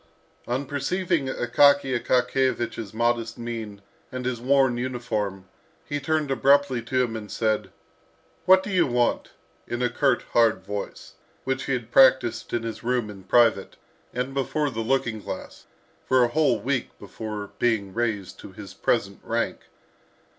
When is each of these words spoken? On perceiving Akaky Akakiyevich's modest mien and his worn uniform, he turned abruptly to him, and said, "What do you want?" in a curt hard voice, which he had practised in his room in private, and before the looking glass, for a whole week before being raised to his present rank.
On 0.47 0.65
perceiving 0.65 1.27
Akaky 1.27 1.95
Akakiyevich's 1.95 2.91
modest 2.91 3.37
mien 3.37 3.83
and 4.11 4.25
his 4.25 4.41
worn 4.41 4.75
uniform, 4.79 5.45
he 5.85 5.99
turned 5.99 6.31
abruptly 6.31 6.81
to 6.81 7.03
him, 7.03 7.15
and 7.15 7.31
said, 7.31 7.69
"What 8.45 8.63
do 8.63 8.71
you 8.71 8.87
want?" 8.87 9.29
in 9.67 9.83
a 9.83 9.91
curt 9.91 10.23
hard 10.33 10.65
voice, 10.65 11.13
which 11.43 11.65
he 11.65 11.73
had 11.73 11.91
practised 11.91 12.51
in 12.51 12.63
his 12.63 12.83
room 12.83 13.11
in 13.11 13.25
private, 13.25 13.75
and 14.11 14.33
before 14.33 14.71
the 14.71 14.81
looking 14.81 15.19
glass, 15.21 15.67
for 16.07 16.23
a 16.23 16.29
whole 16.29 16.59
week 16.59 16.97
before 16.97 17.51
being 17.59 17.93
raised 17.93 18.39
to 18.39 18.53
his 18.53 18.73
present 18.73 19.19
rank. 19.23 19.65